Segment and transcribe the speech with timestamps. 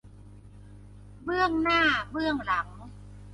[1.23, 2.69] เบื้องหน้าเบื้องหลัง